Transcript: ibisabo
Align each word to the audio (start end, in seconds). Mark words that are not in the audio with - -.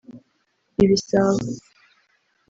ibisabo 0.83 1.47